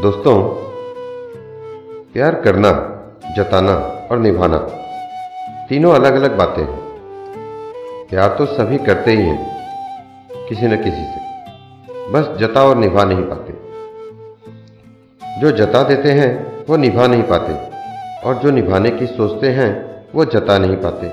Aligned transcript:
दोस्तों, 0.00 0.42
प्यार 2.12 2.34
करना, 2.34 2.70
जताना 3.36 3.74
और 4.10 4.18
निभाना, 4.18 4.58
तीनों 5.68 5.92
अलग 5.92 6.14
अलग 6.14 6.36
बातें 6.38 6.62
हैं। 6.62 6.78
प्यार 8.10 8.28
तो 8.28 8.46
सभी 8.46 8.78
करते 8.78 9.10
ही 9.10 9.22
हैं, 9.22 9.56
किसी 10.48 10.66
न 10.66 10.76
किसी 10.76 11.04
से। 11.04 11.20
बस 12.10 12.38
जता 12.38 12.62
और 12.62 12.76
निभा 12.76 13.04
नहीं 13.04 13.22
पाते। 13.22 13.52
जो 15.40 15.50
जता 15.50 15.82
देते 15.82 16.12
हैं, 16.12 16.64
वो 16.68 16.76
निभा 16.76 17.06
नहीं 17.06 17.22
पाते। 17.22 17.70
और 18.28 18.34
जो 18.34 18.50
निभाने 18.50 18.90
की 18.90 19.06
सोचते 19.06 19.48
हैं, 19.48 20.04
वो 20.14 20.24
जता 20.24 20.58
नहीं 20.58 20.76
पाते। 20.76 21.06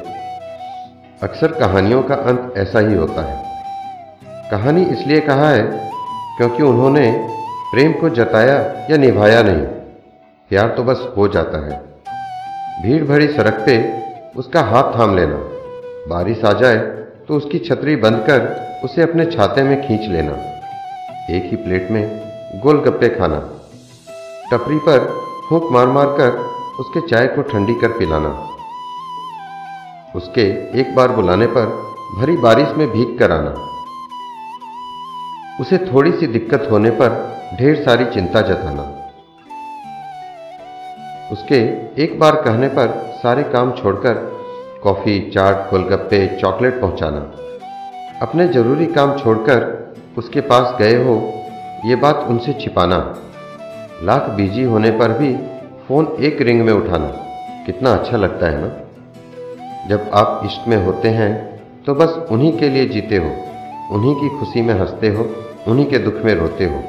अक्सर 1.24 1.48
कहानियों 1.48 2.04
का 2.04 2.16
अंत 2.16 2.54
ऐसा 2.58 2.80
ही 2.80 2.96
होता 2.96 3.22
है। 3.22 3.44
कहानी 4.52 4.84
इसलिए 4.84 5.20
कहा 5.20 5.50
है, 5.50 5.92
क्योंकि 6.38 6.64
उन्होंने 6.64 7.37
प्रेम 7.72 7.94
को 7.94 8.10
जताया 8.12 8.56
या 8.90 8.98
निभाया 8.98 9.42
नहीं, 9.44 9.64
प्यार 10.52 10.68
तो 10.78 10.84
बस 10.84 11.08
हो 11.18 11.28
जाता 11.28 11.66
है। 11.66 11.80
भीड़ 12.84 13.04
भरी 13.04 13.28
सड़क 13.30 13.64
पे 13.66 13.75
उसका 14.39 14.62
हाथ 14.64 14.94
थाम 14.94 15.16
लेना, 15.16 15.38
बारिश 16.10 16.44
आ 16.46 16.52
जाए 16.54 16.78
तो 17.28 17.38
उसकी 17.38 17.60
छतरी 17.60 17.96
बंद 17.98 18.24
कर 18.30 18.82
उसे 18.84 19.02
अपने 19.02 19.25
छाते 19.28 19.64
में 19.64 19.75
खींच 19.82 20.08
लेना, 20.10 20.34
एक 21.30 21.50
ही 21.52 21.56
प्लेट 21.58 21.92
में 21.92 22.04
गोलगप्पे 22.64 23.10
खाना, 23.10 23.39
टपरी 24.52 24.78
पर 24.88 25.00
फूक 25.50 25.72
मार 25.72 25.88
मार 25.89 26.16
कर 26.18 26.38
उसके 26.80 27.08
चाय 27.08 27.28
को 27.28 27.42
ठंडी 27.44 27.74
कर 27.82 27.97
पिलाना। 28.00 28.30
उसके 30.16 30.42
एक 30.82 30.96
बार 30.96 31.11
बुलाने 31.11 31.47
पर 31.47 31.66
भरी 32.17 32.38
बारिश 32.39 32.78
में 32.78 32.88
भीग 32.89 33.17
कर 33.20 33.31
आना। 33.31 33.53
उसे 35.61 35.78
थोड़ी 35.86 36.11
सी 36.11 36.28
दिक्कत 36.28 36.67
होने 36.72 36.89
पर 36.92 37.09
ढेर 37.59 37.75
सारी 37.75 38.06
चिंता 38.06 38.42
जताना। 38.42 38.84
उसके 41.31 41.55
एक 42.03 42.19
बार 42.19 42.36
कहने 42.36 42.67
पर 42.67 42.89
सारे 43.16 43.44
काम 43.44 43.72
छोड़कर 43.72 44.13
कॉफ़ी, 44.83 45.19
चाट, 45.30 45.69
गोलगप्पे, 45.72 46.28
चॉकलेट 46.41 46.80
पहुंचाना। 46.81 47.19
अपने 48.22 48.47
ज़रूरी 48.47 48.85
काम 48.85 49.17
छोड़कर 49.17 49.66
उसके 50.17 50.41
पास 50.41 50.75
गए 50.80 50.95
हो, 51.03 51.16
ये 51.85 51.95
बात 51.95 52.25
उनसे 52.30 52.53
छिपाना। 52.53 52.97
लाख 54.03 54.30
बिज़ी 54.30 54.63
होने 54.63 54.91
पर 54.91 55.17
भी 55.19 55.33
फ़ोन 55.88 56.16
एक 56.19 56.41
रिंग 56.41 56.61
में 56.61 56.73
उठाना, 56.73 57.08
कितना 57.66 57.94
अच्छा 57.94 58.17
लगता 58.17 58.47
है 58.47 58.61
ना? 58.61 58.72
जब 59.89 60.09
आप 60.13 60.41
इश्क 60.45 60.67
में 60.67 60.78
होते 60.78 61.09
हैं 61.09 61.33
तो 61.85 61.95
बस 61.95 62.16
उन्हीं 62.31 62.58
के 62.58 62.69
लिए 62.69 62.85
जीते 62.89 63.17
हो, 63.17 63.35
उन्हीं 63.91 64.16
की 64.16 64.30
खुशी 64.39 64.61
में 64.61 64.73
हँसते 64.73 65.09
हो। 65.09 65.30
उन्हीं 65.67 65.85
के 65.85 65.97
दुख 65.97 66.13
में 66.13 66.35
रोते 66.35 66.65
हो। 66.65 66.83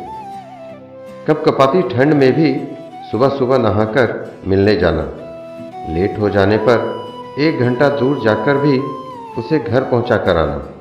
कप 1.28 1.42
कपाती 1.46 1.82
ठंड 1.82 2.14
में 2.14 2.32
भी 2.32 2.54
सुबह 3.10 3.28
सुबह 3.28 3.58
नहाकर 3.58 4.36
मिलने 4.46 4.76
जाना। 4.76 5.02
लेट 5.94 6.18
हो 6.18 6.30
जाने 6.30 6.56
पर 6.56 7.06
एक 7.38 7.60
घंटा 7.60 7.88
दूर 7.88 8.20
जाकर 8.24 8.56
भी 8.56 8.78
उसे 9.38 9.58
घर 9.58 9.82
पहुँचा 9.82 10.16
कर 10.16 10.36
आना। 10.36 10.72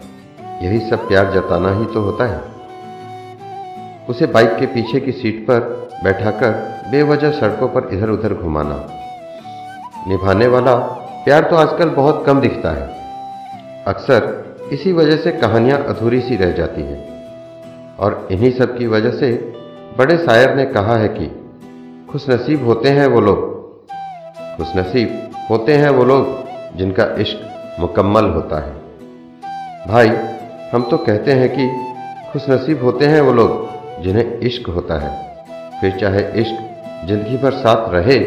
यही 0.61 0.79
सब 0.79 1.07
प्यार 1.07 1.31
जताना 1.33 1.79
ही 1.79 1.85
तो 1.85 2.01
होता 2.01 2.25
है। 2.25 2.41
उसे 4.09 4.25
बाइक 4.25 4.55
के 4.55 4.65
पीछे 4.65 4.99
की 4.99 5.11
सीट 5.11 5.41
पर 5.41 5.89
बैठाकर 6.03 6.51
बेवजह 6.91 7.31
सड़कों 7.31 7.67
पर 7.67 7.89
इधर 7.93 8.09
उधर 8.09 8.33
घुमाना। 8.33 8.87
निभाने 10.07 10.47
वाला 10.47 10.75
प्यार 11.25 11.43
तो 11.43 11.55
आजकल 11.55 11.89
बहुत 11.89 12.23
कम 12.25 12.41
दिखता 12.41 12.71
है। 12.71 12.87
अक्सर 13.87 14.45
इसी 14.73 14.93
वजह 14.93 15.17
से 15.17 15.31
कहानियाँ 15.31 15.83
अधूरी 15.83 16.21
सी 16.21 16.35
रह 16.35 16.51
जाती 16.51 16.81
हैं। 16.81 17.16
और 17.99 18.27
इन्हीं 18.31 18.51
सब 18.51 18.77
की 18.77 18.87
वजह 18.87 19.11
से 19.11 19.31
बड़े 19.97 20.17
शायर 20.17 20.55
ने 20.55 20.65
कहा 20.65 20.97
है 20.97 21.07
कि 21.07 21.27
खुशनसीब 22.11 22.65
होते 22.65 22.89
हैं 22.89 23.07
वो 23.07 23.19
लोग। 23.21 23.45
खुशनसीब 24.57 25.31
होते 25.49 25.73
हैं 25.73 25.89
वो 25.89 26.03
लोग 26.05 26.77
जिनका 26.77 27.05
इश्क 27.19 27.77
मुकम्मल 27.79 28.25
होता 28.25 28.59
है। 28.59 28.75
भाई, 29.87 30.07
हम 30.71 30.87
तो 30.91 30.97
कहते 30.97 31.31
हैं 31.31 31.49
कि 31.49 31.67
खुशनसीब 32.31 32.83
होते 32.83 33.05
हैं 33.05 33.21
वो 33.21 33.33
लोग 33.33 34.03
जिन्हें 34.03 34.39
इश्क 34.39 34.69
होता 34.69 34.99
है। 34.99 35.11
फिर 35.81 35.97
चाहे 35.99 36.21
इश्क 36.41 36.63
ज़िंदगी 37.07 37.37
भर 37.37 37.51
साथ 37.51 37.89
रहे 37.93 38.17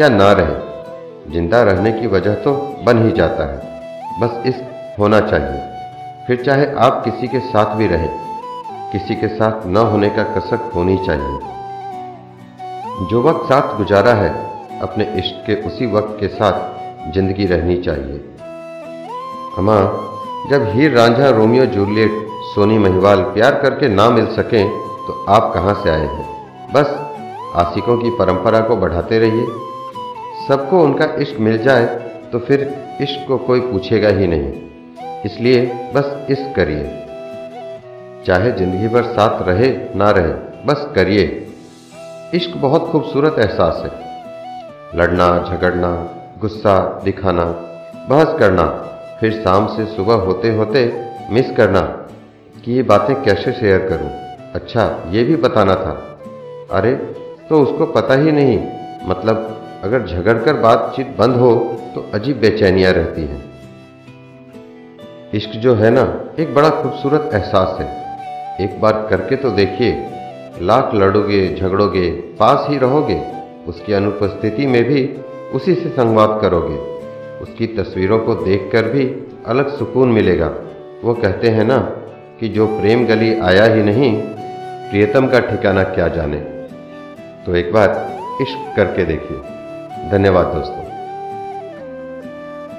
या 0.00 0.08
ना 0.08 0.32
रहे, 0.32 1.32
ज़िंदा 1.32 1.62
रहने 1.62 1.92
की 1.92 2.06
वजह 2.06 2.34
तो 2.34 2.52
बन 2.86 3.04
ही 3.04 3.12
जाता 3.12 3.44
है। 3.44 3.68
बस 4.20 4.42
इश्क 4.46 4.96
होना 4.98 5.20
चाहिए। 5.20 5.60
फिर 6.26 6.42
चाहे 6.44 6.66
आप 6.78 7.02
किसी 7.04 7.28
के 7.28 7.40
साथ 7.40 7.76
भी 7.76 7.86
रहें 7.86 8.29
किसी 8.92 9.14
के 9.14 9.28
साथ 9.28 9.66
न 9.66 9.76
होने 9.90 10.08
का 10.10 10.22
कसक 10.34 10.70
होनी 10.74 10.96
चाहिए। 11.06 11.38
जो 13.10 13.22
वक्त 13.22 13.44
साथ 13.44 13.76
गुजारा 13.76 14.12
है, 14.14 14.30
अपने 14.80 15.04
इश्क 15.18 15.42
के 15.46 15.54
उसी 15.68 15.86
वक्त 15.86 16.16
के 16.20 16.28
साथ 16.28 17.12
ज़िंदगी 17.14 17.46
रहनी 17.46 17.76
चाहिए। 17.82 18.18
अमा 19.58 19.76
जब 20.50 20.66
हीर 20.68 20.96
रांझा 20.96 21.28
रोमियो 21.28 21.66
जूलियट 21.66 22.26
सोनी 22.44 22.78
महिवाल 22.78 23.22
प्यार 23.34 23.60
करके 23.62 23.88
ना 23.88 24.08
मिल 24.10 24.26
सकें 24.26 24.68
तो 25.06 25.24
आप 25.28 25.52
कहाँ 25.54 25.74
से 25.82 25.90
आए 25.90 26.06
हैं? 26.06 26.26
बस 26.72 26.88
आशिकों 27.56 27.96
की 27.98 28.10
परंपरा 28.10 28.60
को 28.60 28.76
बढ़ाते 28.76 29.18
रहिए। 29.18 29.46
सबको 30.48 30.82
उनका 30.82 31.04
इश्क 31.22 31.40
मिल 31.40 31.62
जाए 31.62 31.84
तो 32.32 32.38
फिर 32.38 32.60
इश्क 33.00 33.26
को 33.28 33.38
कोई 33.46 33.60
पूछेगा 33.60 34.08
ही 34.08 34.26
नहीं। 34.26 35.22
इसलिए 35.24 35.64
बस 35.94 36.26
इश्क 36.30 36.52
करिए। 36.56 36.82
चाहे 38.26 38.50
ज़िंदगी 38.52 38.88
भर 38.88 39.02
साथ 39.02 39.42
रहे, 39.48 39.68
ना 39.96 40.10
रहे, 40.10 40.32
बस 40.66 40.86
करिए। 40.94 41.46
इश्क 42.34 42.56
बहुत 42.56 42.90
खूबसूरत 42.90 43.38
एहसास 43.38 43.82
है। 43.84 43.90
लड़ना, 44.94 45.28
झगड़ना, 45.44 45.92
गुस्सा 46.40 47.00
दिखाना, 47.04 47.44
बहस 48.08 48.38
करना, 48.38 48.64
फिर 49.20 49.32
शाम 49.32 49.66
से 49.66 49.84
सुबह 49.86 50.14
होते 50.14 50.50
होते 50.56 50.84
मिस 51.30 51.50
करना, 51.50 51.80
कि 52.64 52.72
ये 52.72 52.82
बातें 52.82 53.22
कैसे 53.22 53.52
शेयर 53.52 53.88
करूँ? 53.88 54.10
अच्छा 54.54 54.84
ये 55.10 55.24
भी 55.24 55.36
बताना 55.36 55.74
था। 55.74 55.92
अरे 56.70 56.92
तो 57.48 57.62
उसको 57.62 57.86
पता 57.86 58.14
ही 58.14 58.32
नहीं। 58.32 58.58
मतलब 59.08 59.56
अगर 59.84 60.06
झगड़कर 60.06 60.52
बातचीत 60.52 61.14
बंद 61.18 61.36
हो 61.36 61.54
तो 61.94 62.10
अजीब 62.14 62.40
बेचैनियाँ 62.40 62.92
रहती 62.92 63.22
हैं। 63.22 63.42
इश्क 65.34 65.50
जो 65.50 65.74
है 65.74 65.90
ना, 65.90 66.02
एक 66.38 66.54
बड़ा 66.54 66.70
खूबसूरत 66.70 67.30
एहसास 67.34 67.80
है। 67.80 68.09
एक 68.60 68.80
बार 68.80 69.06
करके 69.10 69.36
तो 69.36 69.50
देखिए, 69.50 70.06
लाख 70.62 70.90
लड़ोगे, 70.94 71.56
झगड़ोगे, 71.60 72.10
पास 72.10 72.66
ही 72.68 72.78
रहोगे, 72.78 73.22
उसकी 73.68 73.92
अनुपस्थिति 73.92 74.66
में 74.66 74.84
भी 74.84 75.14
उसी 75.54 75.74
से 75.74 75.88
संवाद 75.88 76.38
करोगे। 76.42 76.76
उसकी 77.42 77.66
तस्वीरों 77.66 78.18
को 78.18 78.34
देखकर 78.34 78.82
भी 78.82 79.28
अलग 79.46 79.78
सुकून 79.78 80.08
मिलेगा। 80.08 80.54
वो 81.04 81.14
कहते 81.14 81.48
हैं 81.48 81.64
ना 81.64 81.78
कि 82.40 82.48
जो 82.48 82.66
प्रेम 82.66 83.06
गली 83.06 83.40
आया 83.40 83.64
ही 83.64 83.82
नहीं, 83.82 84.22
प्रियतम 84.90 85.26
का 85.26 85.38
ठिकाना 85.40 85.82
क्या 85.82 86.08
जाने। 86.08 86.38
तो 87.46 87.56
एक 87.56 87.72
बार 87.72 88.10
इश्क 88.42 88.76
करके 88.76 89.04
देखिए। 89.04 89.38
धन्यवाद 90.10 90.46
दोस्तों। 90.46 90.89